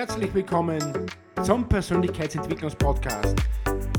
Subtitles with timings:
[0.00, 0.80] Herzlich willkommen
[1.42, 3.36] zum Persönlichkeitsentwicklungspodcast.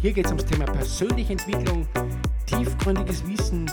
[0.01, 1.87] Hier geht es ums Thema persönliche Entwicklung,
[2.47, 3.71] tiefgründiges Wissen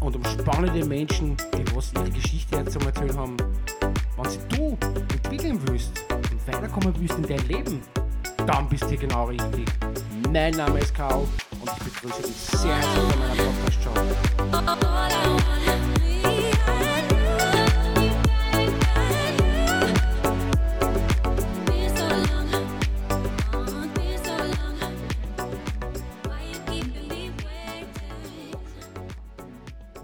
[0.00, 3.36] und um spannende Menschen, die was ihre Geschichte zum Erzählen haben.
[4.16, 4.78] Wenn du
[5.12, 7.82] entwickeln willst und weiterkommen willst in dein Leben,
[8.46, 9.66] dann bist du hier genau richtig.
[10.32, 11.28] Mein Name ist Karl
[11.60, 13.90] und ich begrüße dich sehr herzlich bei meiner Podcast-Show.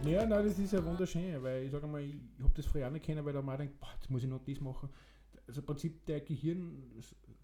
[0.04, 2.90] Ja, nein, das ist ja wunderschön, weil ich sage mal, ich habe das früher auch
[2.90, 4.88] nicht kennen, weil da mal denkt, boah, jetzt muss ich noch das machen.
[5.46, 6.90] Also im Prinzip, der Gehirn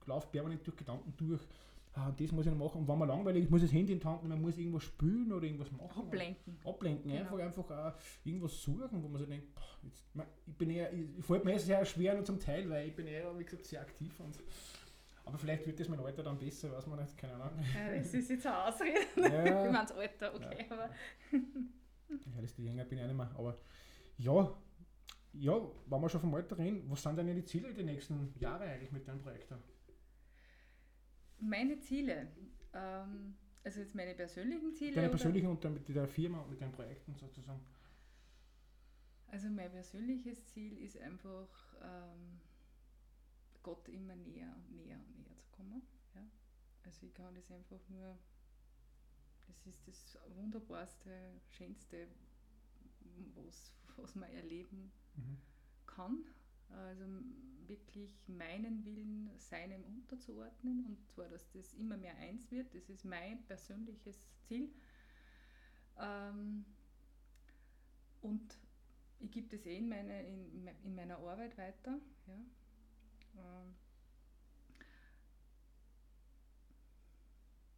[0.06, 1.40] läuft permanent durch Gedanken durch,
[1.94, 2.80] ah, das muss ich noch machen.
[2.80, 4.84] Und wenn man langweilig ist, muss das Handy in die Hand nehmen, man muss irgendwas
[4.84, 6.06] spülen oder irgendwas machen.
[6.06, 6.56] Ablenken.
[6.64, 7.36] Ablenken, Genau.
[7.36, 7.92] einfach, einfach auch
[8.24, 11.44] irgendwas suchen, wo man sich denkt, boah, jetzt, man, ich bin eher, ich, ich fällt
[11.44, 14.18] mir eh sehr schwer nur zum Teil, weil ich bin eher, wie gesagt, sehr aktiv
[14.20, 14.38] und
[15.24, 17.58] aber vielleicht wird das mein Alter dann besser, weiß man nicht, keine Ahnung.
[17.74, 19.00] Ja, das ist jetzt eine Ausrede.
[19.16, 19.66] Ja.
[19.66, 20.88] Ich meine, das Alter, okay, aber
[22.08, 23.30] Ja, desto jünger bin ich auch nicht mehr.
[23.36, 23.58] Aber
[24.18, 24.54] ja,
[25.32, 28.64] ja, wenn wir schon vom Alter reden, was sind denn die Ziele die nächsten Jahre
[28.64, 29.52] eigentlich mit deinem Projekt?
[31.38, 32.28] meine Ziele,
[32.72, 34.94] ähm, also jetzt meine persönlichen Ziele.
[34.94, 37.60] Deine oder- persönlichen und dann mit der Firma und mit deinen Projekten sozusagen.
[39.28, 42.40] Also mein persönliches Ziel ist einfach, ähm,
[43.62, 45.82] Gott immer näher und näher und näher zu kommen.
[46.14, 46.22] Ja?
[46.84, 48.16] Also ich kann das einfach nur,
[49.48, 51.10] das ist das wunderbarste,
[51.50, 52.08] schönste,
[53.34, 55.38] was, was man erleben Mhm.
[55.86, 56.24] kann.
[56.68, 57.04] Also
[57.66, 62.74] wirklich meinen Willen seinem unterzuordnen und zwar, dass das immer mehr eins wird.
[62.74, 64.68] Das ist mein persönliches Ziel.
[65.98, 66.64] Ähm,
[68.20, 68.58] und
[69.20, 71.98] ich gebe das eh in, meine, in, me- in meiner Arbeit weiter.
[72.26, 73.66] Ja.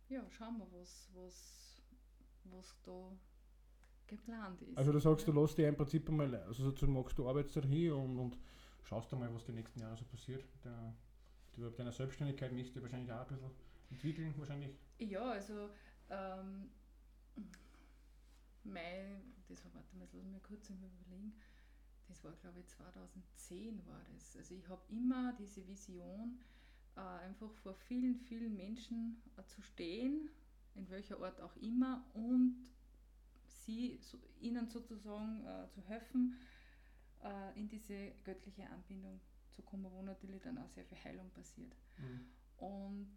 [0.08, 1.82] Ja, schauen wir, was, was,
[2.44, 3.12] was da
[4.06, 4.76] geplant ist.
[4.76, 5.32] Also du sagst, ja.
[5.32, 8.38] du lässt dich im Prinzip einmal, also sozusagen machst du Arbeitszeit hin und, und
[8.84, 10.44] schaust einmal, was die nächsten Jahre so passiert.
[10.64, 10.94] Der,
[11.54, 13.50] du, deiner Selbstständigkeit möchtest du wahrscheinlich auch ein bisschen
[13.90, 14.74] entwickeln, wahrscheinlich.
[14.98, 15.70] Ja, also
[16.10, 16.70] ähm,
[18.64, 21.34] Mai, das war, warte mal, jetzt lass mich kurz überlegen,
[22.08, 24.36] das war glaube ich 2010 war das.
[24.36, 26.38] Also ich habe immer diese Vision,
[26.98, 30.28] äh, einfach vor vielen, vielen Menschen äh, zu stehen,
[30.74, 32.56] in welcher Art auch immer, und
[33.46, 36.36] sie, so, ihnen sozusagen äh, zu helfen,
[37.22, 39.20] äh, in diese göttliche Anbindung
[39.50, 41.74] zu kommen, wo natürlich dann auch sehr viel Heilung passiert.
[41.98, 42.26] Mhm.
[42.58, 43.16] Und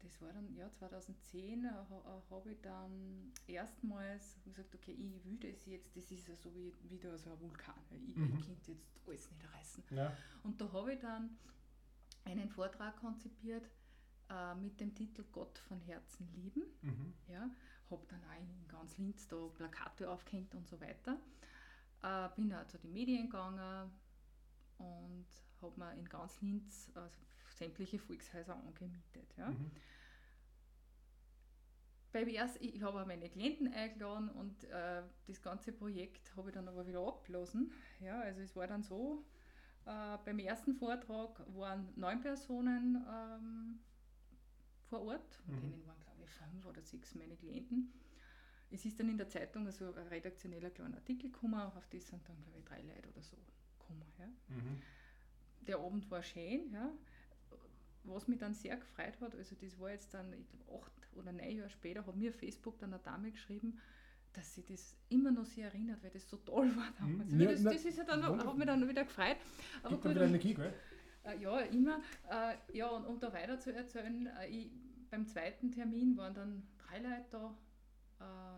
[0.00, 1.70] das war dann, ja, 2010 äh, äh,
[2.30, 6.72] habe ich dann erstmals gesagt, okay, ich will das jetzt, das ist ja so wie
[6.90, 7.74] wieder so ein Vulkan.
[8.08, 8.36] Ich, Mhm.
[8.36, 9.84] ich könnte jetzt alles niederreißen.
[9.90, 10.16] Ja.
[10.42, 11.38] Und da habe ich dann
[12.24, 13.68] einen Vortrag konzipiert
[14.30, 16.64] äh, mit dem Titel Gott von Herzen lieben.
[16.82, 17.14] Mhm.
[17.28, 17.50] Ja,
[17.90, 21.18] habe dann auch in ganz Linz da Plakate aufgehängt und so weiter.
[22.02, 23.90] Äh, bin auch zu den Medien gegangen
[24.78, 25.26] und
[25.60, 29.34] habe mir in ganz Linz also sämtliche Volkshäuser angemietet.
[29.36, 29.50] Ja.
[29.50, 29.70] Mhm.
[32.12, 36.54] Beim ersten, ich habe auch meine Klienten eingeladen und äh, das ganze Projekt habe ich
[36.54, 37.72] dann aber wieder abgelassen.
[38.00, 39.24] Ja, also es war dann so,
[39.86, 43.80] äh, beim ersten Vortrag waren neun Personen ähm,
[44.88, 45.70] vor Ort, von Mhm.
[45.70, 47.92] denen waren glaube ich fünf oder sechs meine Klienten.
[48.70, 52.26] Es ist dann in der Zeitung also ein redaktioneller kleiner Artikel gekommen, auf das sind
[52.28, 53.36] dann glaube ich drei Leute oder so
[53.78, 54.02] gekommen.
[54.18, 54.82] Ja Mhm.
[55.66, 56.92] der Abend war schön, ja.
[58.04, 61.32] Was mich dann sehr gefreut hat, also das war jetzt dann, ich glaube, acht oder
[61.32, 63.78] neun Jahre später, hat mir Facebook dann eine Dame geschrieben,
[64.32, 67.30] dass sie das immer noch sehr erinnert, weil das so toll war damals.
[67.30, 67.40] Mhm.
[67.40, 69.36] Also Ja, das, das ist ja dann, hat mich dann wieder gefreut.
[69.82, 70.72] Aber Gibt gut, wieder Energie, gell?
[71.24, 72.00] äh, ja, immer.
[72.30, 74.70] Äh, ja, und um da weiter zu erzählen, äh, ich,
[75.10, 77.54] beim zweiten Termin waren dann drei Leute da.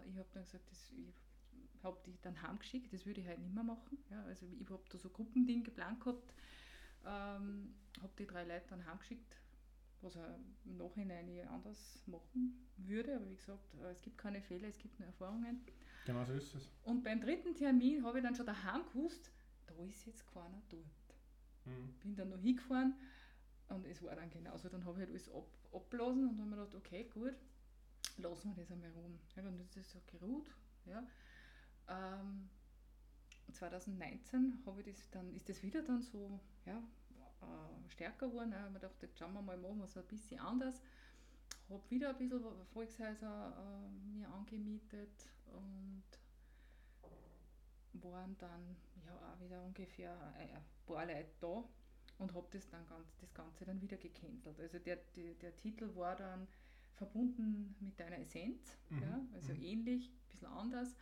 [0.07, 3.55] Ich habe dann gesagt, das, ich habe die dann heimgeschickt, das würde ich halt nicht
[3.55, 3.99] mehr machen.
[4.11, 6.35] Ja, also ich habe da so Gruppending geplant gehabt,
[7.06, 9.37] ähm, habe die drei Leute dann heimgeschickt,
[10.05, 13.17] was er im Nachhinein eh anders machen würde.
[13.17, 15.65] Aber wie gesagt, äh, es gibt keine Fehler, es gibt nur Erfahrungen.
[16.06, 16.71] Genau so ist es.
[16.85, 19.31] Und beim dritten Termin habe ich dann schon daheim gewusst,
[19.67, 20.85] da ist jetzt keiner dort
[21.67, 21.95] Mhm.
[22.03, 22.95] bin dann noch hingefahren
[23.69, 24.69] und es war dann genauso.
[24.69, 27.35] Dann habe ich halt alles ab, abblasen und dann habe ich gedacht, okay, gut,
[28.19, 29.19] lassen wir das einmal ruhen.
[29.35, 30.51] Ja, dann ist das so geruht.
[30.85, 31.06] Ja.
[31.89, 32.51] Ähm,
[33.53, 36.83] 2019 habe ich das dann, ist das wieder dann so ja,
[37.44, 38.50] äh, stärker geworden.
[38.52, 40.81] Ich habe mir gedacht, jetzt schauen wir mal, machen wir es ein bisschen anders.
[41.70, 42.43] Habe wieder ein bisschen
[42.73, 43.56] Volkshäuser
[43.87, 46.05] äh, mir angemietet und
[47.93, 48.76] waren dann
[49.06, 51.64] ja auch wieder ungefähr ein paar Leute da.
[52.19, 54.58] und habe das dann ganz, das Ganze dann wieder gecancelt.
[54.61, 56.46] Also der, der, der Titel war dann
[56.94, 59.62] verbunden mit deiner Essenz, Mhm, ja, also mhm.
[59.62, 60.96] ähnlich, ein bisschen anders.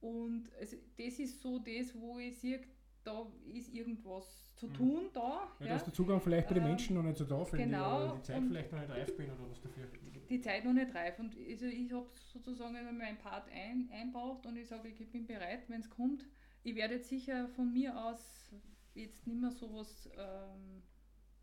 [0.00, 2.60] Und also das ist so das, wo ich sehe,
[3.04, 4.74] da ist irgendwas zu Mhm.
[4.74, 5.20] tun da.
[5.60, 7.44] Ja, Ja, da ist der Zugang vielleicht bei den Ähm, Menschen noch nicht so da,
[7.52, 9.86] wenn genau, die, die Zeit vielleicht noch nicht reif bin oder was dafür.
[10.28, 11.18] die Zeit noch nicht reif.
[11.18, 15.68] Und also ich habe sozusagen meinen Part ein, einbaut und ich sage, ich bin bereit,
[15.68, 16.26] wenn es kommt.
[16.64, 18.52] Ich werde jetzt sicher von mir aus
[18.94, 20.82] jetzt nicht mehr sowas ähm,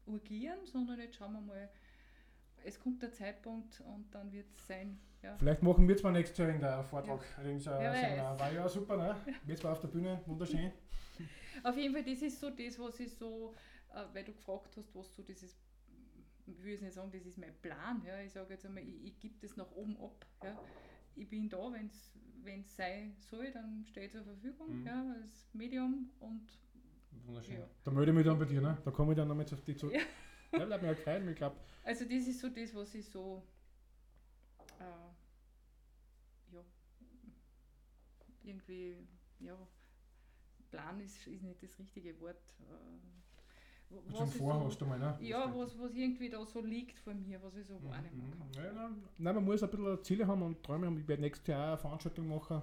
[0.06, 1.70] urgieren, sondern jetzt schauen wir mal,
[2.64, 5.00] es kommt der Zeitpunkt und dann wird es sein.
[5.24, 5.36] Ja.
[5.38, 7.20] Vielleicht machen wir zwar nächstes Jahr in der Vortrag.
[7.42, 8.40] Weiß.
[8.40, 9.16] war ja super, ne?
[9.46, 10.72] Wir zwar auf der Bühne, wunderschön.
[11.64, 13.54] Auf jeden Fall, das ist so das, was ich so,
[13.94, 15.56] äh, weil du gefragt hast, was so dieses,
[16.46, 18.02] ich will jetzt nicht sagen, das ist mein Plan.
[18.06, 18.20] Ja.
[18.22, 20.26] Ich sage jetzt einmal, ich, ich gebe das nach oben ab.
[20.44, 20.60] Ja.
[21.16, 24.86] Ich bin da, wenn es sein soll, dann stehe ich zur Verfügung Mhm.
[24.86, 26.48] ja, als Medium und
[27.26, 27.60] Wunderschön.
[27.60, 27.68] Ja.
[27.84, 28.78] Da melde ich mich dann bei dir, ne?
[28.84, 29.96] Da komme ich dann nochmal auf dich zurück.
[29.96, 30.02] Ja.
[30.52, 31.56] Ja, bleib mir halt freuen, ich glaube.
[31.84, 33.42] also das ist so das, was ich so,
[34.80, 36.64] äh, ja,
[38.44, 38.98] irgendwie,
[39.40, 39.58] ja,
[40.76, 42.36] Plan ist, ist nicht das richtige Wort.
[42.60, 42.64] Äh,
[43.90, 45.18] wo- Zum was ich Vorhast einmal, ne?
[45.22, 48.48] Ja, was, was irgendwie da so liegt vor mir, was ich so wahrnehmen kann.
[48.48, 48.54] Mhm.
[48.56, 50.98] Ja, nein, nein, man muss ein bisschen Ziele haben und Träume haben.
[50.98, 52.62] Ich werde nächstes Jahr eine Veranstaltung machen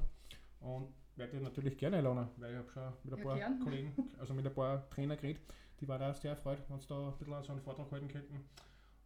[0.61, 3.61] und werde natürlich gerne einladen, weil ich habe schon mit ein Ja, paar gern.
[3.61, 5.43] Kollegen, also mit ein paar Trainer geredet,
[5.81, 8.45] die waren auch sehr erfreut, wenn sie da ein bisschen so einen Vortrag halten könnten.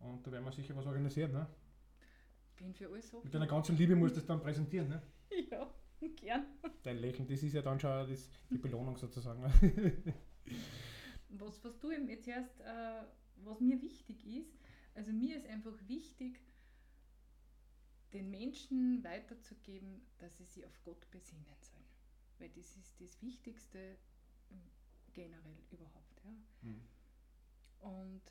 [0.00, 1.32] Und da werden wir sicher was organisieren.
[1.32, 1.46] Ne?
[2.58, 3.20] Bin für alles so.
[3.22, 4.88] Mit deiner ganzen Liebe musst du das dann präsentieren.
[4.88, 5.02] Ne?
[5.50, 5.68] Ja,
[6.16, 6.46] gern.
[6.82, 9.42] Dein Lächeln, das ist ja dann schon das, die Belohnung sozusagen.
[11.28, 13.02] Was, was du eben jetzt erst, äh,
[13.36, 14.58] was mir wichtig ist,
[14.94, 16.40] also mir ist einfach wichtig,
[18.12, 21.84] den Menschen weiterzugeben, dass sie sich auf Gott besinnen sollen.
[22.38, 23.96] Weil das ist das Wichtigste
[24.50, 24.60] ähm,
[25.12, 26.22] generell überhaupt.
[26.24, 26.30] Ja.
[26.62, 26.80] Mhm.
[27.80, 28.22] Und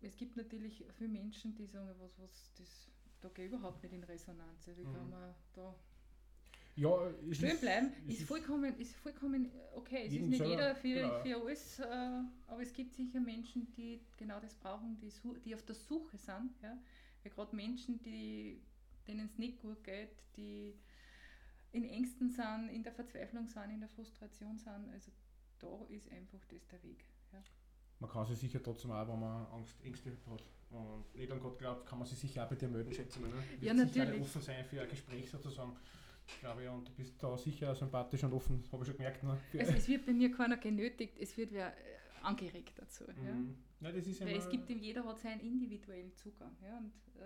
[0.00, 2.90] es gibt natürlich viele Menschen, die sagen, was, was, das,
[3.20, 4.66] da gehe ich überhaupt nicht in Resonanz.
[4.68, 4.92] Also ich Mhm.
[4.92, 5.74] kann mir da
[6.80, 10.04] ja, es stehen ist- bleiben, es ist vollkommen, ist vollkommen okay.
[10.06, 11.20] Es ist nicht selber, jeder für, genau.
[11.20, 11.84] für alles, äh,
[12.46, 15.12] aber es gibt sicher Menschen, die genau das brauchen, die,
[15.44, 16.52] die auf der Suche sind.
[16.62, 16.78] Ja?
[17.22, 18.62] Weil gerade Menschen, die,
[19.06, 20.74] denen es nicht gut geht, die
[21.72, 25.12] in Ängsten sind, in der Verzweiflung sind, in der Frustration sind, also
[25.58, 27.04] da ist einfach das der Weg.
[27.32, 27.42] Ja?
[27.98, 31.58] Man kann sich sicher trotzdem auch, wenn man Angst, Ängste hat und nicht an Gott
[31.58, 33.26] glaubt, kann man sich sicher auch bei dir melden, schätze ich.
[33.26, 33.32] Ne?
[33.60, 34.22] Ja, natürlich.
[34.22, 35.76] offen sein für ein Gespräch sozusagen,
[36.40, 39.22] glaube ich, und du bist da sicher sympathisch und offen, habe ich schon gemerkt.
[39.22, 39.38] Ne?
[39.58, 41.80] Also es wird bei mir keiner genötigt, es wird wer äh,
[42.22, 43.04] angeregt dazu.
[43.08, 43.32] Ja?
[43.34, 43.56] Mhm.
[43.80, 46.56] ja, das ist Weil es gibt, ihm- jeder hat seinen individuellen Zugang.
[46.62, 46.78] Ja?
[46.78, 47.24] Und, äh,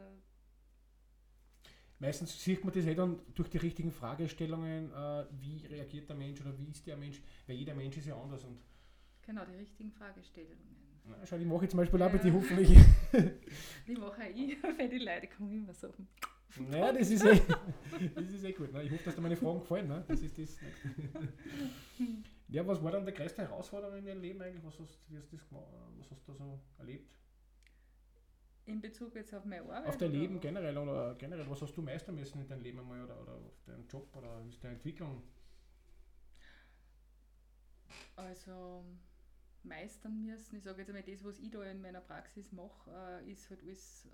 [1.99, 6.41] meistens sieht man das eh dann durch die richtigen Fragestellungen, äh, wie reagiert der Mensch
[6.41, 8.59] oder wie ist der Mensch, weil jeder Mensch ist ja anders und
[9.27, 10.59] Genau, die richtigen Fragestellungen.
[11.07, 12.23] na, schau, die mache ich zum Beispiel auch bei Ja.
[12.25, 12.69] dir hoffentlich.
[13.87, 15.89] Die mache ich, weil die Leute kommen immer so.
[16.59, 17.41] Naja, das ist eh,
[18.15, 18.73] das ist eh gut.
[18.73, 18.83] Ne?
[18.85, 19.89] Ich hoffe, dass dir meine Fragen gefallen.
[19.89, 20.05] Ne?
[20.07, 20.57] Das ist das.
[22.49, 24.65] ja, was war dann die größte Herausforderung in deinem Leben eigentlich?
[24.65, 27.15] Was hast, wie hast, du das was hast du da so erlebt?
[28.67, 29.87] In Bezug jetzt auf meine Arbeit.
[29.87, 33.03] Auf dein Leben generell oder generell, was hast du meistern müssen in deinem Leben einmal
[33.03, 35.23] oder, oder auf deinen Job oder wie ist deine Entwicklung?
[38.17, 38.85] Also
[39.65, 40.57] meistern müssen.
[40.57, 42.91] Ich sage jetzt einmal, das, was ich da in meiner Praxis mache,
[43.23, 44.09] äh, ist halt alles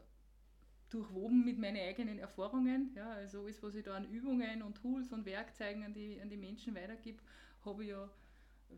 [0.91, 2.93] durchwoben mit meinen eigenen Erfahrungen.
[2.95, 6.31] Ja, also alles, was ich da an Übungen und Tools und Werkzeugen an die, an
[6.31, 7.23] die Menschen weitergebe,
[7.65, 8.11] habe ich ja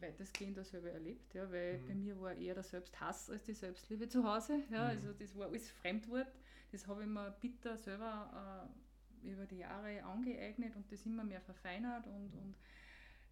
[0.01, 1.35] weitestgehend auch selber erlebt.
[1.35, 1.87] Ja, weil Mhm.
[1.87, 4.63] bei mir war eher der Selbsthass als die Selbstliebe zu Hause.
[4.71, 4.89] Ja, Mhm.
[4.89, 6.33] Also das war alles Fremdwort.
[6.73, 8.69] Das habe ich mir bitter selber
[9.25, 12.57] äh, über die Jahre angeeignet und das immer mehr verfeinert und, und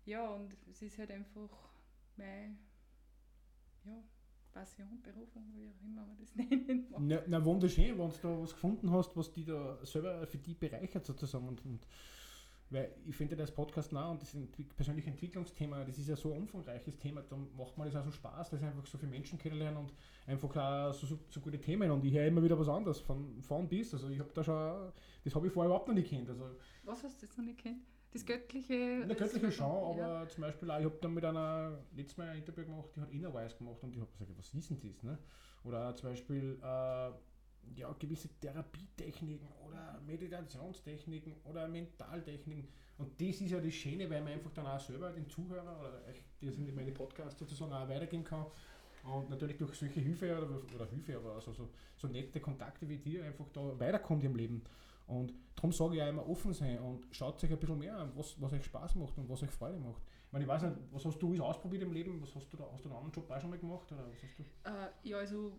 [0.07, 1.51] ja, und es ist halt einfach
[2.17, 2.57] meine
[3.85, 4.03] ja,
[4.53, 7.01] Passion, Berufung, wie auch immer man das nennen mag.
[7.01, 10.55] Na, na wunderschön, wenn du da was gefunden hast, was die da selber für die
[10.55, 11.49] bereichert sozusagen.
[11.49, 11.87] Und, und
[12.71, 14.37] weil ich finde das Podcast nah und das
[14.77, 18.13] persönliche Entwicklungsthema, das ist ja so ein umfangreiches Thema, da macht man das auch so
[18.13, 19.93] Spaß, dass einfach so viele Menschen kennenlernen und
[20.27, 23.43] einfach auch so, so, so gute Themen und ich höre immer wieder was anderes von,
[23.43, 23.93] von bis.
[23.93, 24.93] Also ich habe da schon,
[25.25, 26.29] das habe ich vorher überhaupt noch nicht kennt.
[26.29, 26.45] Also
[26.85, 27.83] Was hast du jetzt noch nicht kennt?
[28.13, 29.07] Das Göttliche?
[29.07, 30.07] das- göttlichen schon, ja.
[30.07, 33.01] aber zum Beispiel auch, ich habe dann mit einer, letztes Mal ein Interview gemacht, die
[33.01, 35.03] hat Innerwise gemacht und ich habe gesagt, was ist denn das?
[35.03, 35.19] Ne?
[35.65, 37.11] Oder zum Beispiel äh,
[37.77, 42.69] ja, gewisse Therapietechniken oder Meditationstechniken oder Mentaltechniken.
[42.99, 46.03] Und das ist ja das Schöne, weil man einfach dann auch selber den Zuhörer oder
[46.09, 48.47] euch, die sind in meine Podcasts sozusagen auch weitergeben kann.
[49.03, 52.99] Und natürlich durch solche Hilfe oder, oder Hilfe, aber also so, so nette Kontakte wie
[52.99, 54.63] dir einfach da weiterkommt im Leben.
[55.11, 58.13] Und darum sage ich auch immer offen sein und schaut euch ein bisschen mehr an,
[58.15, 60.03] was, was euch Spaß macht und was euch Freude macht.
[60.27, 62.23] Ich meine, ich weiß nicht, was hast du alles ausprobiert im Leben?
[62.23, 63.91] Was hast du da, hast du einen anderen Job auch schon mal gemacht?
[63.91, 64.43] Oder was hast du?
[64.71, 65.59] Äh, ja, also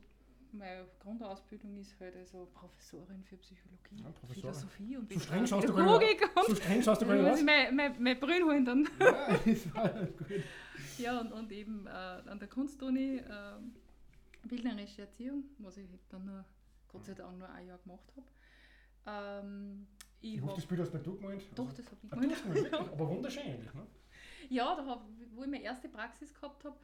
[0.54, 4.54] meine Grundausbildung ist halt also Professorin für Psychologie, Ja, Professorin.
[4.54, 6.46] Philosophie und So streng schaust du Pädagogik aus.
[6.46, 7.44] So und streng schaust du gar nicht aus.
[7.44, 8.88] mein, mein, mein Brühen holen dann.
[9.00, 10.28] Ja, ist alles gut.
[10.98, 13.28] Ja, und, und eben äh, an der Kunstuni äh,
[14.48, 16.46] bildnerische Erziehung, was ich dann nur,
[16.90, 18.28] Gott sei Dank nur ein Jahr gemacht habe.
[19.06, 19.88] Ähm,
[20.22, 21.44] ich hab, das Bild hast nicht du gemeint.
[21.56, 22.92] doch, das habe ich Ah, du gemeint, wirklich?
[22.92, 23.88] Aber wunderschön eigentlich, ne?
[24.50, 26.76] Ja, da hab, wo ich meine erste Praxis gehabt habe,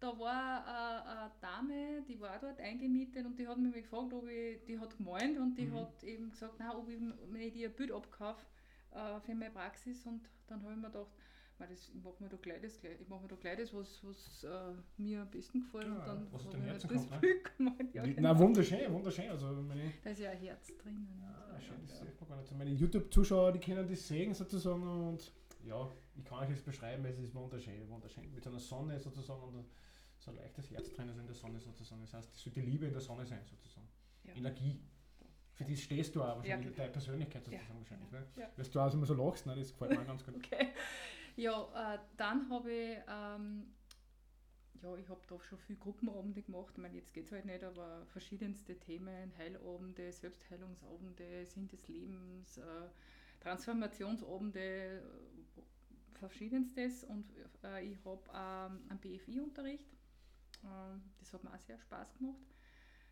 [0.00, 4.26] da war äh, eine Dame, die war dort eingemietet und die hat mich gefragt, ob
[4.28, 5.74] ich, die hat gemeint und die Mhm.
[5.74, 8.44] hat eben gesagt, na, ob ich, wenn ich dir ein Bild abkaufe
[8.92, 11.12] äh, für meine Praxis und dann habe ich mir gedacht,
[11.62, 14.00] "Mei, das, ich mache mir da gleich das, ich mache mir da gleich das, was,
[14.04, 17.18] was äh, mir am besten gefällt Ja, und dann was dem Herzen das kommt, ne?
[17.20, 17.94] Bild gemalt.
[17.94, 18.32] Ja, Wie- genau.
[18.32, 19.30] Na, wunderschön, wunderschön.
[19.30, 21.08] Also, meine, Da ist ja ein Herz drinnen.
[21.20, 22.04] ja, und so, schön, das ja.
[22.06, 22.48] sieht man gar nicht.
[22.48, 22.54] so.
[22.56, 25.32] Meine YouTube-Zuschauer, die können das sehen sozusagen und
[25.64, 28.32] ja, ich kann euch das beschreiben, es ist wunderschön, wunderschön.
[28.34, 29.64] Mit so einer Sonne sozusagen und
[30.18, 32.00] so ein leichtes Herz drin ist in der Sonne sozusagen.
[32.02, 33.86] Das heißt, es sollte Liebe in der Sonne sein sozusagen.
[34.24, 34.34] Ja.
[34.34, 34.80] Energie.
[35.54, 36.76] Für das stehst du auch wahrscheinlich, genau.
[36.78, 38.08] deine Persönlichkeit Ja, sozusagen wahrscheinlich.
[38.10, 38.22] genau.
[38.22, 38.28] Ne?
[38.36, 38.50] Ja.
[38.56, 39.54] Weil du auch immer so lachst, ne?
[39.54, 40.34] das gefällt mir ganz gut.
[40.36, 40.68] Okay.
[41.36, 43.74] Ja, äh, dann habe ich, ähm,
[44.82, 46.72] ja, ich habe da schon viele Gruppenabende gemacht.
[46.72, 52.58] Ich meine, jetzt geht es halt nicht, aber verschiedenste Themen, Heilabende, Selbstheilungsabende, Sinn des Lebens,
[52.58, 52.88] äh,
[53.40, 54.60] Transformationsabende,
[55.02, 57.04] äh, verschiedenstes.
[57.04, 57.30] Und
[57.64, 59.88] äh, ich habe ähm, einen BFI-Unterricht.
[60.64, 62.42] Ähm, das hat mir auch sehr Spaß gemacht,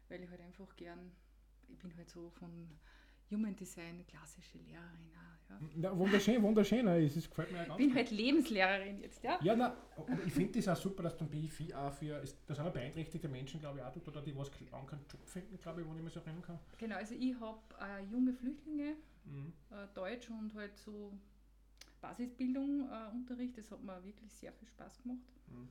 [0.09, 1.13] weil ich halt einfach gern,
[1.69, 2.69] ich bin halt so von
[3.31, 5.61] Human Design klassische Lehrerin auch, ja.
[5.83, 6.85] Ja, wunderschön, wunderschön.
[6.85, 7.05] ne?
[7.05, 7.97] Es ist, gefällt mir auch ganz bin gut.
[7.97, 9.39] halt Lebenslehrerin jetzt, ja?
[9.43, 9.77] Ja, na,
[10.27, 12.73] ich finde das auch super, dass du ein BIFI auch für, ist, da sind auch
[12.73, 15.95] beeinträchtigte Menschen, glaube ich, auch oder die was lang keinen Job finden, glaube ich, wo
[15.95, 16.59] ich mich so erinnern kann.
[16.79, 18.97] Genau, also ich habe äh, junge Flüchtlinge,
[19.27, 19.53] Mhm.
[19.71, 21.13] äh, Deutsch und halt so
[22.01, 25.19] Basisbildung äh, Unterricht, das hat mir wirklich sehr viel Spaß gemacht.
[25.49, 25.69] Mhm.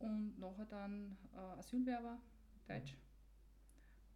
[0.00, 2.18] Und nachher dann äh, Asylwerber,
[2.66, 2.96] Deutsch,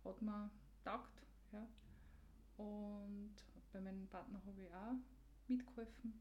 [0.05, 0.51] hat mir
[0.85, 1.67] taugt, ja.
[2.63, 3.35] Und
[3.73, 4.95] bei meinem Partner habe ich auch
[5.49, 6.15] mitgeholfen.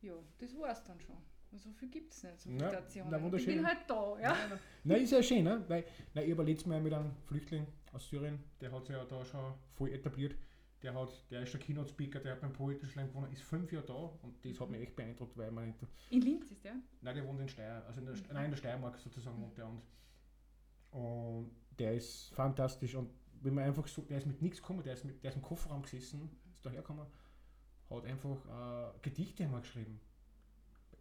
[0.00, 1.16] Ja, das war es dann schon.
[1.56, 3.10] So viel gibt es nicht, so viele Stationen.
[3.10, 4.28] na, ich bin halt da, ja.
[4.48, 5.02] Nein, nein.
[5.02, 5.64] Ist ja schön, ne?
[5.66, 9.04] Weil, nein, ich habe letztes Mal mit einem Flüchtling aus Syrien, der hat sich ja
[9.04, 10.36] da schon voll etabliert.
[10.82, 13.86] Der, hat, der ist der Keynote-Speaker, der hat beim Poetischen Slam gewonnen, ist fünf Jahre
[13.86, 15.78] da und das hat mich echt beeindruckt, weil man nicht.
[16.10, 16.74] In Linz ist der.
[17.00, 18.22] Nein, der wohnt in Steyr, also in der, Mhm.
[18.32, 19.82] nein, in der Steiermark sozusagen wohnt der und,
[20.92, 23.10] und der ist fantastisch und
[23.42, 25.42] wenn man einfach so, der ist mit nichts gekommen, der ist, mit, der ist im
[25.42, 27.06] Kofferraum gesessen, ist dahergekommen,
[27.90, 30.00] hat einfach äh, Gedichte einmal geschrieben.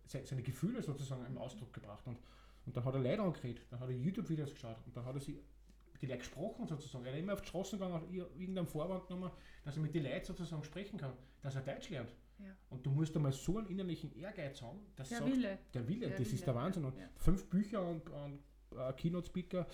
[0.05, 2.17] Se, seine Gefühle sozusagen im Ausdruck gebracht und,
[2.65, 5.21] und dann hat er Leute angeredet, dann hat er YouTube-Videos geschaut und dann hat er
[5.21, 5.43] sie
[5.91, 7.05] mit den Leuten gesprochen sozusagen.
[7.05, 9.31] Er ist immer auf die Straße gegangen, hat ir- irgendeinen Vorwand genommen,
[9.65, 12.13] dass er mit den Leuten sozusagen sprechen kann, dass er Deutsch lernt.
[12.39, 12.55] Ja.
[12.69, 15.57] Und du musst einmal so einen innerlichen Ehrgeiz haben, dass Der sagt, Wille.
[15.73, 16.85] der Wille, Der das Wille, ist der Wahnsinn.
[16.85, 17.09] Und ja.
[17.17, 18.39] fünf Bücher und, und
[18.77, 19.65] äh, Keynote-Speaker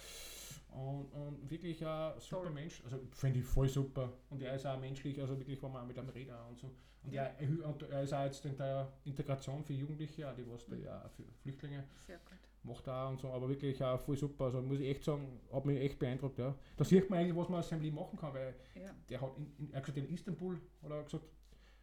[0.74, 2.52] und, und wirklich ein super Toll.
[2.52, 2.82] Mensch.
[2.84, 4.12] Also finde ich voll super.
[4.30, 6.72] Und er ist auch menschlich, also wirklich, wenn man auch mit einem redet und so.
[7.04, 10.48] Und er, er, und er ist auch jetzt in der Integration für Jugendliche, auch die
[10.50, 10.84] was da Mhm.
[10.84, 12.38] ja für Flüchtlinge Sehr gut.
[12.64, 14.46] macht auch und so, aber wirklich auch voll super.
[14.46, 16.38] Also muss ich echt sagen, hat mich echt beeindruckt.
[16.40, 16.56] Ja.
[16.78, 18.90] Da sieht man eigentlich, was man aus seinem Leben machen kann, weil Ja.
[19.10, 21.26] der hat in, in, er hat gesagt, in Istanbul hat er gesagt,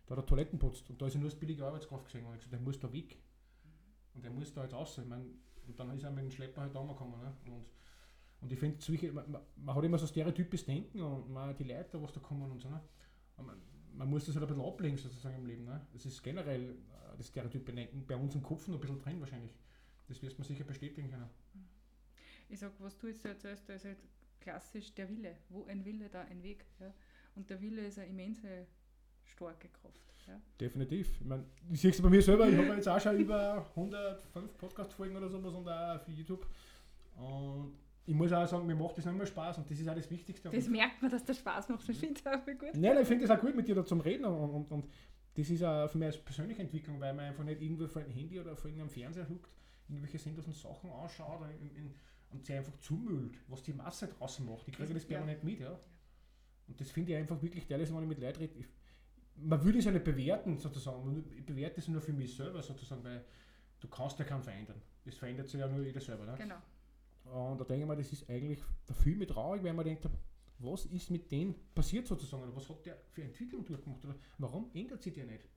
[0.06, 2.25] da hat er Toiletten putzt und da ist er nur als billige Arbeitskraft gesehen.
[2.25, 3.16] Und er gesagt, der muss da weg.
[4.14, 4.99] Und der muss da jetzt raus.
[4.99, 7.20] Ich mein, und dann ist er mit dem Schlepper halt angekommen.
[7.20, 7.32] Ne?
[7.52, 7.66] Und,
[8.40, 12.12] und ich finde, man, man, hat immer so stereotypes Denken und man, die Leute, was
[12.12, 12.68] da kommen und so.
[12.68, 12.80] Ne?
[13.37, 13.56] Man,
[13.92, 15.64] man muss das halt ein bisschen ablegen sozusagen im Leben.
[15.64, 15.80] Ne?
[15.92, 19.20] Das ist generell äh, das stereotype Denken bei uns im Kopf noch ein bisschen drin
[19.20, 19.54] wahrscheinlich.
[20.09, 21.28] Das wirst man sicher bestätigen können.
[22.49, 23.99] Ich sag, was du jetzt erzählst, da ist halt
[24.40, 25.37] klassisch der Wille.
[25.50, 26.64] Wo ein Wille, da ein Weg.
[26.80, 26.92] Ja?
[27.37, 28.66] Und der Wille ist eine immense
[29.25, 30.00] starke Kraft.
[30.26, 30.40] Ja?
[30.59, 31.20] Definitiv.
[31.20, 34.56] Ich, mein, ich sehe es bei mir selber, ich habe jetzt auch schon über 105
[34.56, 36.47] Podcast-Folgen oder sowas und auch für YouTube.
[37.16, 37.75] Und
[38.07, 40.11] ich muss auch sagen, mir macht das nicht mehr Spaß und das ist auch das
[40.11, 40.50] Wichtigste.
[40.50, 41.88] Das und, merkt man, dass das Spaß macht.
[41.88, 42.61] Ich finde es auch gut.
[42.73, 44.90] nein, nein, ich finde das auch gut mit dir da zum Reden und, und, und
[45.35, 48.11] das ist auch für mich als persönliche Entwicklung, weil man einfach nicht irgendwo vor einem
[48.11, 49.50] Handy oder vor irgendeinem Fernseher huckt,
[49.88, 51.95] irgendwelche sinnlosen Sachen anschaut und, in, in,
[52.30, 54.66] und sich einfach zumüllt, was die Masse draußen macht.
[54.69, 55.09] Ich kriege das Ja.
[55.09, 55.78] permanent mit, ja.
[56.66, 58.66] Und das finde ich einfach wirklich teilweise, wenn ich mit Leuten rede, ich,
[59.37, 61.25] man würde es ja nicht bewerten, sozusagen.
[61.37, 63.25] Ich bewerte es nur für mich selber, sozusagen, weil
[63.80, 64.80] du kannst ja keinen verändern.
[65.04, 66.26] Das verändert sich ja nur jeder selber.
[66.26, 66.35] Ne?
[66.37, 66.57] Genau.
[67.25, 68.61] Und da denke ich mir, das ist eigentlich
[69.03, 70.09] viel mit traurig, weil man denkt,
[70.59, 72.43] was ist mit denen passiert sozusagen?
[72.43, 74.05] Oder was hat der für Entwicklung durchgemacht?
[74.05, 75.49] Oder warum ändert sich der nicht?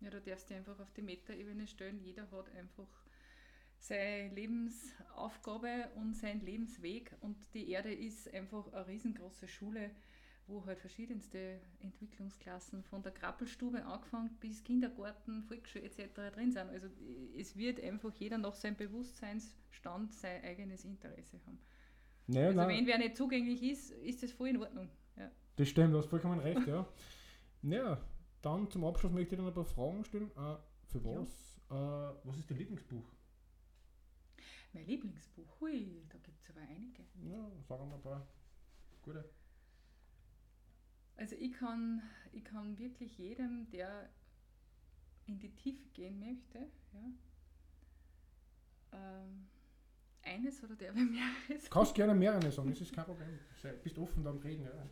[0.00, 2.00] Ja, da darfst du einfach auf die Metaebene stellen.
[2.00, 2.88] Jeder hat einfach
[3.78, 9.90] seine Lebensaufgabe und seinen Lebensweg und die Erde ist einfach eine riesengroße Schule,
[10.46, 16.14] wo halt verschiedenste Entwicklungsklassen von der Krabbelstube angefangen bis Kindergarten, Volksschule etc.
[16.34, 16.68] drin sind.
[16.68, 16.88] Also
[17.36, 21.58] es wird einfach jeder nach seinem Bewusstseinsstand sein eigenes Interesse haben.
[22.26, 24.88] Naja, Also nein, wenn wer nicht zugänglich ist, ist das voll in Ordnung.
[25.16, 25.30] Ja.
[25.56, 26.86] das stimmt, du hast vollkommen recht, ja.
[27.62, 28.00] Naja,
[28.42, 30.30] dann zum Abschluss möchte ich dir noch ein paar Fragen stellen.
[30.32, 30.56] Äh,
[30.88, 31.20] für Ja.
[31.20, 31.60] was?
[31.70, 33.04] Äh, was ist dein Lieblingsbuch?
[34.72, 37.02] Mein Lieblingsbuch, hui, da gibt es aber einige.
[37.24, 38.26] Ja, sagen wir ein paar
[39.02, 39.24] gute.
[41.16, 42.02] Also ich kann,
[42.32, 44.08] ich kann wirklich jedem, der
[45.26, 46.58] in die Tiefe gehen möchte,
[46.92, 47.12] ja,
[48.92, 49.46] ähm,
[50.22, 51.64] eines oder der wir mehreres.
[51.64, 53.38] Du kannst gerne mehrere sagen, das ist kein Problem.
[53.60, 54.88] Sei- Bist offen beim Reden, ja.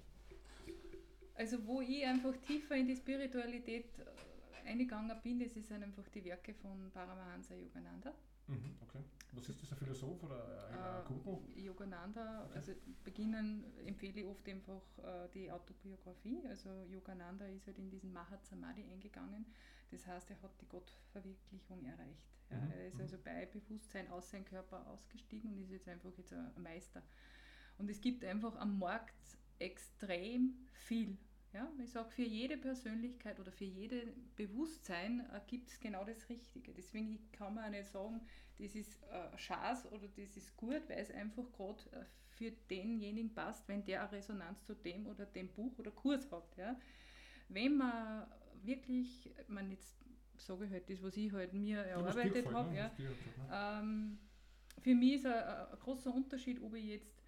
[1.35, 6.25] Also wo ich einfach tiefer in die Spiritualität äh, eingegangen bin, das sind einfach die
[6.25, 8.15] Werke von Paramahansa Yogananda.
[8.51, 9.03] Mhm, okay.
[9.33, 11.41] Was ist das, ein Philosoph oder ein, ein Äh, Guru?
[11.57, 12.57] Yogananda, Okay.
[12.57, 12.73] also
[13.05, 16.43] beginnen empfehle ich oft einfach äh, die Autobiografie.
[16.49, 19.47] Also Yogananda ist halt in diesen Mahatsamadhi eingegangen.
[19.91, 22.27] Das heißt, er hat die Gottverwirklichung erreicht.
[22.51, 22.57] Ja.
[22.57, 23.01] Mhm, Er ist mhm.
[23.01, 27.03] also bei Bewusstsein aus seinem Körper ausgestiegen und ist jetzt einfach jetzt ein Meister.
[27.79, 31.19] Und es gibt einfach am Markt extrem viel.
[31.53, 34.05] Ja, ich sage, für jede Persönlichkeit oder für jedes
[34.37, 36.73] Bewusstsein äh, gibt es genau das Richtige.
[36.73, 38.21] Deswegen kann man auch nicht sagen,
[38.59, 42.05] das ist äh, oder das ist gut, weil es einfach gerade äh,
[42.37, 46.57] für denjenigen passt, wenn der eine Resonanz zu dem oder dem Buch oder Kurs hat.
[46.57, 46.79] Ja.
[47.49, 48.27] Wenn man
[48.63, 49.97] wirklich, man jetzt
[50.37, 52.77] sage ich halt das, was ich halt mir Ja, erarbeitet habe, ne?
[52.77, 53.49] ja, dir gefällt, ne?
[53.53, 54.19] ähm,
[54.79, 57.23] für mich ist ein, ein großer Unterschied, ob ich jetzt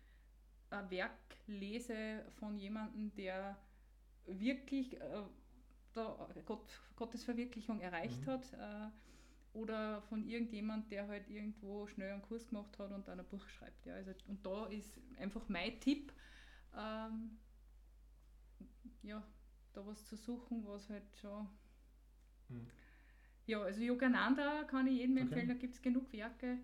[0.71, 3.59] ein Werk lese von jemandem, der
[4.26, 5.23] wirklich äh,
[6.47, 8.26] Gott, Gottes Verwirklichung erreicht Mhm.
[8.26, 8.88] hat, äh,
[9.55, 13.47] oder von irgendjemand, der halt irgendwo schnell einen Kurs gemacht hat und dann ein Buch
[13.49, 13.87] schreibt.
[13.87, 13.95] Ja.
[13.95, 16.12] Also, und da ist einfach mein Tipp,
[16.76, 17.38] ähm,
[19.02, 19.23] ja,
[19.73, 21.49] da was zu suchen, was halt schon.
[22.50, 22.67] Mhm.
[23.47, 25.26] Ja, also Yogananda kann ich jedem Okay.
[25.26, 26.59] empfehlen, da gibt es genug Werke.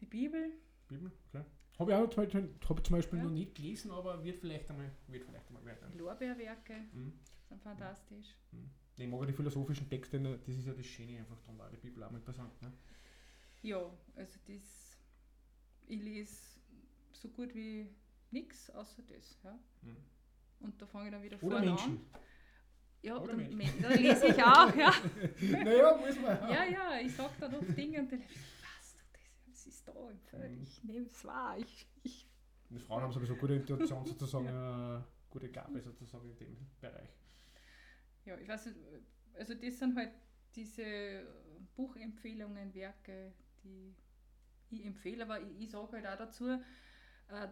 [0.00, 0.52] Die Bibel,
[0.88, 1.44] Bibel, okay.
[1.78, 3.24] Habe ich auch zum Beispiel, hab ich zum Beispiel Ja.
[3.24, 5.90] noch nicht gelesen, aber wird vielleicht einmal, wird vielleicht einmal werden.
[5.92, 7.12] die Lorbeerwerke Mhm.
[7.48, 8.34] sind fantastisch.
[8.96, 11.76] Ich mag auch die philosophischen Texte, das ist ja das Schöne einfach dran, weil die
[11.76, 12.60] Bibel auch mal interessant.
[12.62, 12.72] Ne?
[13.62, 13.78] Ja,
[14.16, 14.96] also das,
[15.86, 16.36] ich lese
[17.12, 17.88] so gut wie
[18.32, 19.38] nichts außer das.
[19.44, 19.52] Ja.
[19.82, 19.96] Mhm.
[20.60, 21.92] Und da fange ich dann wieder Oder vorne Menschen.
[21.92, 22.20] an.
[23.02, 23.34] Ja, Oder.
[23.34, 24.92] Men- da lese ich auch, ja.
[25.62, 26.36] naja, muss man.
[26.50, 30.10] Ja, ja, ich sage dann oft Dinge und dann was, du, das, das ist da
[30.10, 30.62] im Feld, Mhm.
[30.62, 32.26] ich nehme es wahr, ich, ich
[32.70, 37.10] Die Frauen haben sowieso gute Intuition sozusagen, äh, gute Gabe sozusagen in dem Bereich.
[38.24, 38.76] Ja, ich weiß nicht,
[39.34, 40.12] also das sind halt
[40.54, 41.26] diese
[41.76, 43.94] Buchempfehlungen, Werke, die
[44.70, 47.48] ich empfehle, aber ich, ich sage halt auch dazu, äh,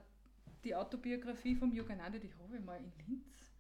[0.64, 3.52] die Autobiografie vom Yogananda, die habe ich mal in Linz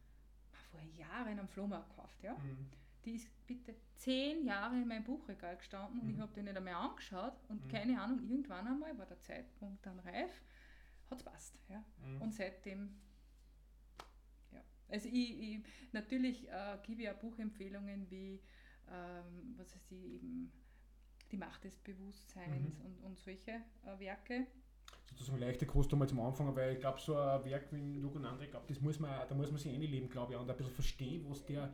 [0.70, 2.22] vor Jahren am Flohmarkt gekauft.
[2.22, 2.34] Ja?
[2.34, 2.66] Mhm.
[3.06, 6.14] Die ist bitte zehn Jahre in meinem Buchregal gestanden und Mhm.
[6.14, 7.68] ich habe die nicht einmal angeschaut und Mhm.
[7.68, 10.42] keine Ahnung, irgendwann einmal war der Zeitpunkt dann reif,
[11.08, 11.54] hat es passt.
[11.68, 11.82] Ja?
[12.04, 12.20] Mhm.
[12.22, 12.90] Und seitdem,
[14.52, 14.60] ja.
[14.88, 15.60] Also ich, ich
[15.92, 18.40] natürlich äh, gebe ich auch Buchempfehlungen wie,
[18.90, 20.52] ähm, was heißt die eben,
[21.30, 22.84] die Macht des Bewusstseins Mhm.
[22.86, 23.52] und, und solche
[23.84, 24.46] äh, Werke.
[25.08, 28.42] sozusagen leichte Kost einmal zum Anfangen, weil ich glaube, so ein Werk wie ein Yogananda,
[28.44, 30.72] ich glaube, das muss man, da muss man sich einleben, glaube ich, und ein bisschen
[30.74, 31.72] verstehen, was der,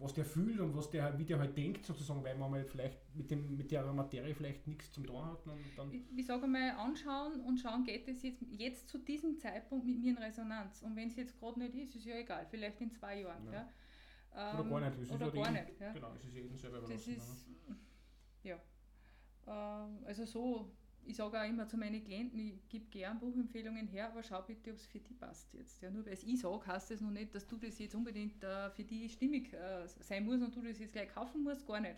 [0.00, 2.98] was der fühlt und was der, wie der halt denkt, sozusagen, weil man mal vielleicht
[3.14, 5.46] mit, dem, mit der Materie vielleicht nichts zum tun hat.
[5.46, 9.38] Und dann, Ich, ich sage mal, anschauen und schauen, geht es jetzt, jetzt zu diesem
[9.38, 10.82] Zeitpunkt mit mir in Resonanz.
[10.82, 13.44] Und wenn es jetzt gerade nicht ist, ist ja egal, vielleicht in zwei Jahren.
[13.52, 13.68] Ja.
[14.34, 14.58] Ja.
[14.60, 15.80] Oder gar nicht, das ist Oder ja gar die- nicht.
[15.80, 15.92] Ja.
[15.92, 17.16] genau, das ist jedem selber Das überlassen.
[17.16, 17.46] ist,
[18.44, 18.56] ja.
[19.46, 20.70] Ähm, also so,
[21.04, 24.70] ich sage auch immer zu meinen Klienten, ich gebe gern Buchempfehlungen her, aber schau bitte,
[24.70, 25.80] ob es für die passt jetzt.
[25.82, 28.42] Ja, nur weil es ich sage, heißt das noch nicht, dass du das jetzt unbedingt
[28.44, 31.80] äh, für die stimmig äh, sein muss und du das jetzt gleich kaufen musst, gar
[31.80, 31.96] nicht.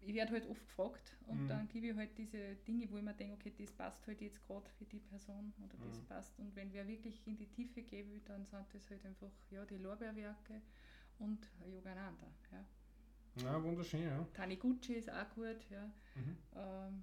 [0.00, 1.48] Ich werde halt oft gefragt und Mhm.
[1.48, 4.40] dann gebe ich halt diese Dinge, wo ich mir denke, okay, das passt halt jetzt
[4.46, 6.06] gerade für die Person oder das Mhm.
[6.06, 6.38] passt.
[6.38, 9.64] Und wenn wer wirklich in die Tiefe gehen will, dann sind das halt einfach ja,
[9.66, 10.62] die Lorbeerwerke
[11.18, 12.26] und Yogananda.
[12.52, 12.64] Ja.
[13.36, 14.26] Ja, wunderschön, ja.
[14.34, 15.90] Taniguchi ist auch gut, ja.
[16.14, 16.36] Mhm.
[16.56, 17.02] Ähm,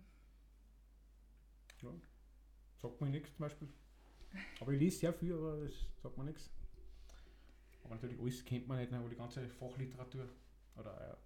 [2.77, 3.67] Sagt mir nichts zum Beispiel.
[4.59, 6.49] Aber ich lese sehr viel, aber das sagt mir nichts.
[7.83, 10.27] Aber natürlich alles kennt man nicht, ne, aber die ganze Fachliteratur.
[10.75, 11.17] Oder ja.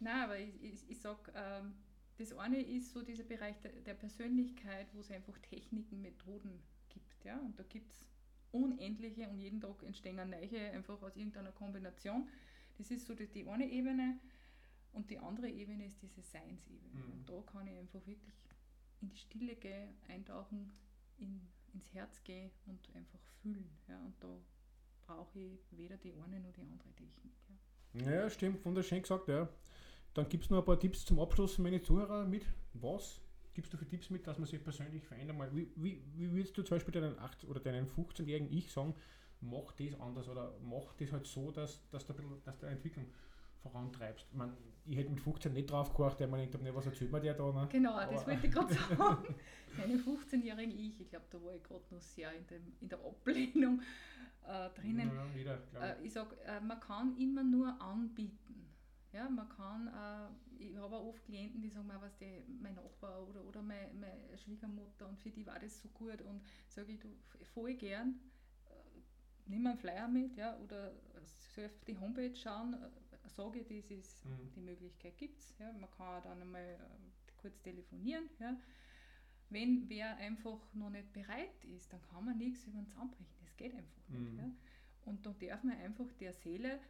[0.00, 1.74] nein, aber ich, ich, ich sag, ähm,
[2.18, 7.24] das eine ist so dieser Bereich der, der Persönlichkeit, wo es einfach Techniken, Methoden gibt,
[7.24, 7.38] ja.
[7.38, 8.06] Und da gibt es
[8.52, 12.28] unendliche und jeden Tag entstehen neue, einfach aus irgendeiner Kombination.
[12.78, 14.20] Das ist so die, die eine Ebene.
[14.92, 17.02] Und die andere Ebene ist diese Seinsebene.
[17.02, 17.12] Mhm.
[17.12, 18.34] Und da kann ich einfach wirklich
[19.00, 20.72] in die Stille gehen, eintauchen,
[21.18, 21.40] in,
[21.72, 23.68] ins Herz gehen und einfach fühlen.
[23.88, 23.98] Ja?
[24.00, 24.38] Und da
[25.06, 27.32] brauche ich weder die eine noch die andere Technik.
[27.94, 28.10] Ja.
[28.10, 29.48] Ja, stimmt, wunderschön gesagt, ja.
[30.14, 32.46] Dann gibt es noch ein paar Tipps zum Abschluss für meine Zuhörer mit.
[32.72, 33.20] Was
[33.52, 35.54] gibst du für Tipps mit, dass man sich persönlich verändern mal?
[35.54, 38.94] Wie, wie, wie würdest du zum Beispiel deinen 8 oder deinen 15-jährigen Ich sagen,
[39.40, 43.06] mach das anders oder mach das halt so, dass, dass, bisschen- dass eine Entwicklung
[43.68, 44.26] vorantreibst?
[44.30, 44.52] Ich, mein,
[44.84, 47.34] ich hätte mit 15 nicht drauf geachtet, weil man denkt, ne, was erzählt mir der
[47.34, 47.50] da?
[47.52, 47.68] Ne?
[47.70, 49.34] Genau, das Aber- wollte ich gerade sagen.
[49.76, 52.98] Meine 15-jährigen Ich, ich glaube, da war ich gerade noch sehr in, dem, in der
[53.00, 53.80] Ablehnung
[54.46, 55.10] äh, drinnen.
[55.44, 58.60] Ja, glaub Äh, ich sage, äh, man kann immer nur anbieten.
[59.12, 63.26] Ja, man kann, äh, ich habe auch oft Klienten, die sagen, was die, mein Nachbar
[63.28, 66.98] oder, oder meine, meine Schwiegermutter und für die war das so gut und sage ich,
[67.00, 67.08] du
[67.54, 68.18] voll gern,
[68.66, 68.70] äh,
[69.46, 70.92] nimm einen Flyer mit ja, oder
[71.54, 72.78] soll auf die Homepage schauen, äh,
[73.34, 74.52] sage ich, das ist, Mhm.
[74.54, 75.54] die Möglichkeit gibt es.
[75.58, 76.78] Ja, man kann dann einmal äh,
[77.36, 78.28] kurz telefonieren.
[78.40, 78.56] Ja.
[79.50, 83.36] Wenn wer einfach noch nicht bereit ist, dann kann man nichts über den Zaun brechen.
[83.42, 84.32] Das geht einfach nicht.
[84.32, 84.38] Mhm.
[84.38, 84.50] Ja.
[85.04, 86.80] Und da darf man einfach der Seele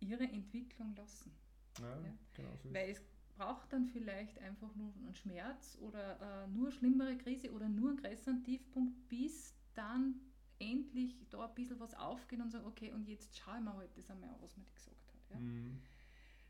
[0.00, 1.32] ihre Entwicklung lassen.
[1.80, 1.96] Ja,
[2.34, 3.02] genau so Weil es
[3.36, 7.90] braucht dann vielleicht einfach nur einen Schmerz oder äh, nur eine schlimmere Krise oder nur
[7.90, 10.20] einen größeren Tiefpunkt, bis dann
[10.58, 13.96] endlich da ein bisschen was aufgeht und sagen, okay, und jetzt schaue ich mir halt
[13.96, 14.96] das einmal an, was mir die gesagt.
[15.32, 15.38] Ja.
[15.40, 15.80] Mhm.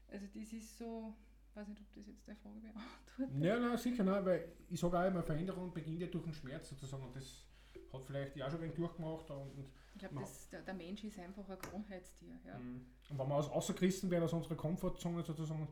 [0.09, 1.15] Also das ist so,
[1.55, 3.43] weiß nicht, ob das jetzt deine Frage beantwortet.
[3.45, 6.69] Ja, nein, sicher, nein, weil ich sage auch immer, Veränderung beginnt ja durch den Schmerz
[6.69, 7.47] sozusagen und das
[7.93, 11.05] hat vielleicht ja auch schon ein wenig durchgemacht und, und, Ich glaube, der, der Mensch
[11.05, 12.39] ist einfach ein Gewohnheitstier.
[12.47, 12.57] Ja.
[12.57, 15.69] und wenn wir aus, rausgerissen werden aus unserer Komfortzone sozusagen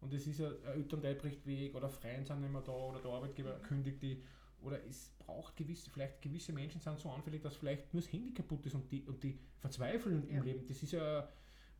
[0.00, 3.00] und es ist ja ein Elternteil bricht weg oder Freien sind nicht mehr da oder
[3.00, 3.62] der Arbeitgeber Mhm.
[3.62, 4.22] kündigt die
[4.62, 8.32] oder es braucht gewisse, vielleicht gewisse Menschen sind so anfällig, dass vielleicht nur das Handy
[8.34, 10.36] kaputt ist und die, und die verzweifeln Ja.
[10.38, 10.66] im Leben.
[10.66, 11.28] Das ist ja,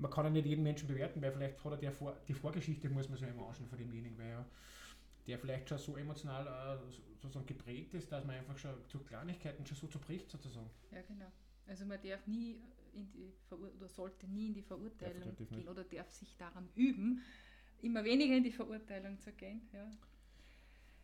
[0.00, 2.88] man kann ja nicht jeden Menschen bewerten, weil vielleicht hat er der Vor, die Vorgeschichte,
[2.90, 4.46] muss man sich immer anschauen von demjenigen, weil er
[5.26, 9.00] der vielleicht schon so emotional äh, so- sozusagen geprägt ist, dass man einfach schon zu
[9.00, 10.70] Kleinigkeiten schon so zerbricht sozusagen.
[10.90, 11.30] Ja, genau.
[11.66, 12.60] Also man darf nie
[12.92, 17.22] in die Verur oder sollte nie in die Verurteilung gehen oder darf sich daran üben,
[17.82, 19.62] immer weniger in die Verurteilung zu gehen.
[19.72, 19.90] Ja.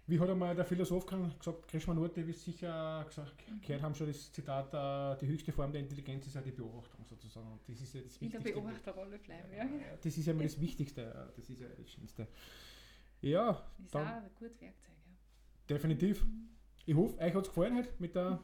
[0.09, 3.35] Wie hat einmal der Philosoph gesagt, Krishnamurti wird sicher gesagt,
[3.67, 7.05] gehört haben schon das Zitat, äh, die höchste Form der Intelligenz ist ja die Beobachtung
[7.05, 7.51] sozusagen.
[7.51, 8.61] Und das ist ja das In der Wichtigste.
[8.63, 9.49] Beobachterrolle bleiben.
[9.57, 9.65] Ja.
[10.01, 12.29] Das ist ja immer das Wichtigste, äh, das ist ja das Schönste.
[13.21, 14.95] Ja, Ist Dann- auch ein gutes Werkzeug.
[15.07, 15.75] Ja.
[15.75, 16.25] definitiv.
[16.85, 18.39] Ich hoffe, euch hat es gefallen heute mit der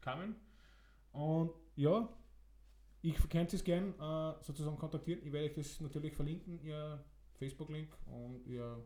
[0.00, 0.36] Carmen.
[1.10, 2.08] Und ja,
[3.02, 5.22] ich könnt es gern äh, sozusagen kontaktieren.
[5.26, 8.80] Ich werde euch das natürlich verlinken, ihr Facebook-Link und ihr.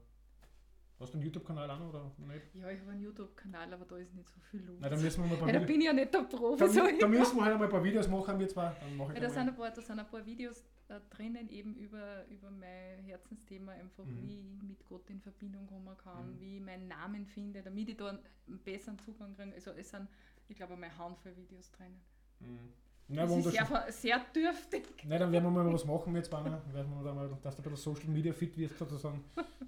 [1.01, 2.55] Hast du einen YouTube-Kanal an oder nicht?
[2.55, 4.79] ja, ich habe einen YouTube-Kanal, aber da ist nicht so viel los.
[4.81, 6.59] Nein, dann müssen wir mal ein paar ja, da bin ich ja nicht der Profi.
[6.65, 6.75] dann
[7.11, 7.19] mal.
[7.19, 8.77] müssen wir halt einmal ein paar Videos machen, wir zwei.
[8.81, 9.51] Dann mache ich Ja, da, da sind mal.
[9.53, 14.05] ein paar, da sind ein paar Videos äh, drinnen, eben über, über mein Herzensthema, einfach
[14.05, 14.23] Mhm.
[14.23, 16.41] wie ich mit Gott in Verbindung kommen kann, Mhm.
[16.41, 19.53] wie ich meinen Namen finde, damit ich da einen besseren Zugang kriege.
[19.55, 20.09] Also es sind,
[20.49, 22.01] ich glaube, eine Handvoll Videos drinnen.
[22.41, 22.73] Mhm.
[23.09, 24.85] Na, das ist sehr, sehr dürftig.
[25.05, 26.63] Nein, dann werden wir mal was machen jetzt, Banner.
[26.73, 29.23] Werden wir mal, dass du ein bisschen Social Media fit wirst, sozusagen.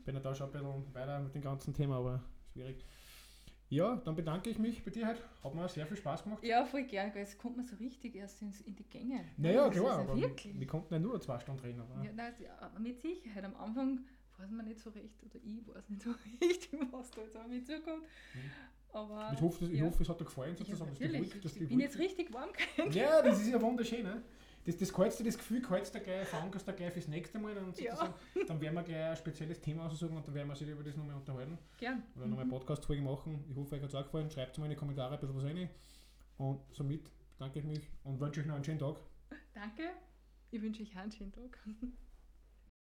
[0.05, 2.23] Bin ja da schon ein bisschen weiter mit dem ganzen Thema, aber
[2.53, 2.85] schwierig.
[3.69, 5.21] Ja, dann bedanke ich mich bei dir heute.
[5.43, 6.43] Hat mir sehr viel Spaß gemacht.
[6.45, 9.25] Ja, voll gern, weil es kommt man so richtig erst ins, in die Gänge.
[9.37, 10.59] Naja, das klar, ja aber wirklich.
[10.59, 11.81] wir konnten ja nur zwei Stunden reden.
[11.81, 12.33] Aber Ja, nein,
[12.79, 13.45] mit Sicherheit.
[13.45, 14.05] Am Anfang
[14.39, 17.49] weiß man nicht so recht, oder ich weiß nicht so recht, was da jetzt auf
[17.49, 18.03] mich zukommt.
[18.35, 18.51] Mhm.
[18.93, 19.85] Aber ich, hoffe, das- ich ja.
[19.87, 20.95] hoffe, es hat dir gefallen, Ja, sozusagen.
[20.95, 21.35] die natürlich.
[21.35, 22.93] Wolke- ich bin jetzt richtig warm geworden.
[22.93, 24.03] Ja, das ist ja wunderschön.
[24.05, 24.23] Ne?
[24.65, 27.55] Das, das kannst du das Gefühl, kannst du gleich, verankerst du gleich fürs nächste Mal.
[27.55, 28.15] Dann, Ja.
[28.49, 30.97] dann werden wir gleich ein spezielles Thema aussuchen und dann werden wir sich über das
[30.97, 31.57] nochmal unterhalten.
[31.79, 32.03] Gern.
[32.17, 33.45] oder nochmal eine Podcast-Folge machen.
[33.49, 34.31] Ich hoffe, euch hat es auch gefallen.
[34.31, 35.69] Schreibt mal in die Kommentare ein bisschen was rein.
[36.39, 38.97] Und somit bedanke ich mich und wünsche euch noch einen schönen Tag.
[39.55, 39.83] Danke.
[40.51, 41.59] Ich wünsche euch einen schönen Tag.